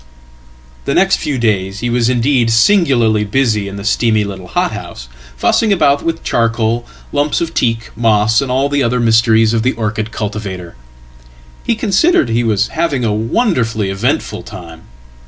"The 0.85 0.95
next 0.95 1.17
few 1.17 1.37
days 1.37 1.81
he 1.81 1.89
was 1.91 2.09
indeed 2.09 2.49
singularly 2.49 3.23
busy 3.23 3.67
in 3.67 3.77
his 3.77 3.87
steamy 3.87 4.23
littlehothouse, 4.25 5.07
fussing 5.37 5.71
about 5.71 6.01
with 6.01 6.23
charcoal, 6.23 6.87
lumps 7.11 7.39
of 7.39 7.53
teak, 7.53 7.91
moss, 7.95 8.41
and 8.41 8.49
all 8.51 8.67
theother 8.67 8.99
mysteries 8.99 9.53
of 9.53 9.61
the 9.61 9.73
orchid 9.73 10.11
cultivator. 10.11 10.75
He 11.63 11.75
considered 11.75 12.29
he 12.29 12.43
was 12.43 12.69
having 12.69 13.03
awonderfully 13.05 13.91
eventful 13.91 14.41
time. 14.41 14.85